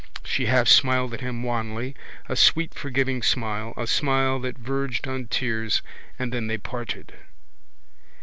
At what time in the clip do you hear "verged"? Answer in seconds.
4.57-5.07